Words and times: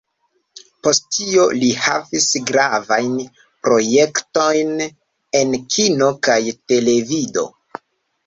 Post 0.85 1.03
tio 1.15 1.43
li 1.63 1.67
havis 1.81 2.23
gravajn 2.51 3.11
projektojn 3.67 4.71
en 5.41 5.53
kino 5.75 6.07
kaj 6.29 6.41
televido. 6.73 7.47